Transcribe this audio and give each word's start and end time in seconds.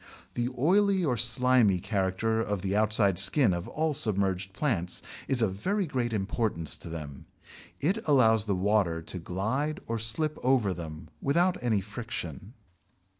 The 0.33 0.49
oily 0.57 1.05
or 1.05 1.15
slimy 1.15 1.79
character 1.79 2.41
of 2.41 2.63
the 2.63 2.75
outside 2.75 3.19
skin 3.19 3.53
of 3.53 3.67
all 3.67 3.93
submerged 3.93 4.51
plants 4.51 5.03
is 5.27 5.43
of 5.43 5.53
very 5.53 5.85
great 5.85 6.11
importance 6.11 6.75
to 6.77 6.89
them. 6.89 7.27
It 7.79 7.99
allows 8.07 8.45
the 8.45 8.55
water 8.55 9.03
to 9.03 9.19
glide 9.19 9.79
or 9.85 9.99
slip 9.99 10.39
over 10.41 10.73
them 10.73 11.09
without 11.21 11.61
any 11.61 11.81
friction. 11.81 12.55